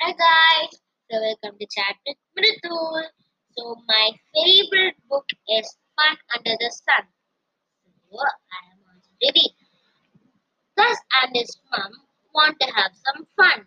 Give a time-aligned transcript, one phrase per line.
[0.00, 0.78] Hi guys,
[1.10, 3.02] so welcome to Chat with Mritul.
[3.50, 7.02] So my favorite book is Fun Under the Sun.
[8.06, 9.56] So I am also ready.
[10.76, 11.90] Gus and his mom
[12.32, 13.66] want to have some fun.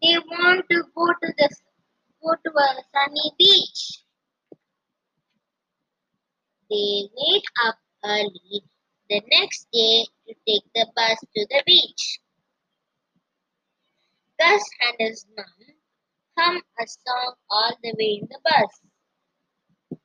[0.00, 1.48] They want to go to the
[2.22, 4.04] go to a sunny beach.
[6.70, 7.74] They wake up
[8.04, 8.62] early
[9.10, 12.20] the next day to take the bus to the beach.
[14.38, 15.46] Gus and his mom
[16.38, 20.00] hum a song all the way in the bus.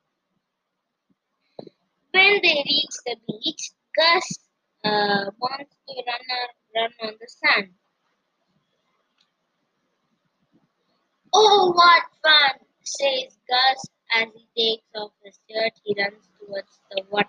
[2.12, 4.38] When they reach the beach, Gus
[4.84, 6.20] uh, wants to run,
[6.74, 7.70] run on the sand.
[11.34, 12.66] Oh, what fun!
[12.84, 15.72] says Gus as he takes off his shirt.
[15.84, 17.28] He runs towards the water.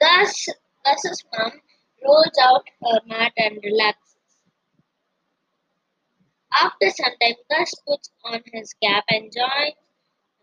[0.00, 0.48] Gus,
[0.84, 1.52] Gus's mom
[2.04, 4.16] rolls out her mat and relaxes.
[6.52, 9.74] After some time, Gus puts on his cap and joins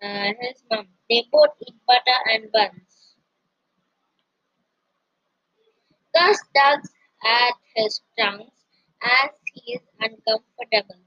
[0.01, 0.87] uh, his mom.
[1.09, 3.15] They both eat butter and buns.
[6.13, 6.89] Gus tugs
[7.23, 8.51] at his trunks
[9.01, 11.01] as he is uncomfortable.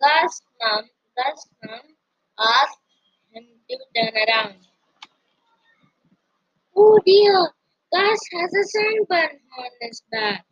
[0.00, 0.84] Gus' mom,
[1.16, 1.80] Gus' mom
[2.38, 2.78] asks
[3.32, 4.56] him to turn around.
[6.76, 7.50] Oh dear,
[7.92, 10.46] Gus has a sunburn on his back.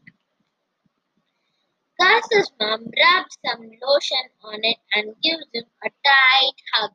[1.98, 6.92] Gus's mom rubs some lotion on it and gives him a tight hug.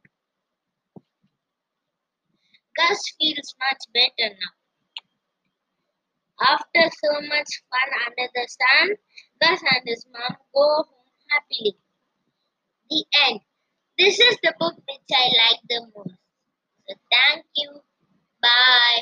[2.77, 4.53] Gus feels much better now.
[6.41, 8.89] After so much fun under the sun,
[9.41, 10.85] Gus and his mom go home
[11.31, 11.77] happily.
[12.89, 13.39] The end.
[13.97, 16.15] This is the book which I like the most.
[16.87, 17.81] So thank you.
[18.41, 18.93] Bye.